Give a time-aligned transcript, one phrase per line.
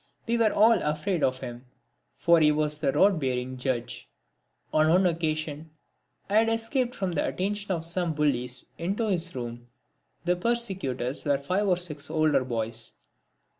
[0.25, 1.67] We were all afraid of him,
[2.17, 4.09] for he was the rod bearing judge.
[4.73, 5.69] On one occasion
[6.27, 9.67] I had escaped from the attentions of some bullies into his room.
[10.25, 12.93] The persecutors were five or six older boys.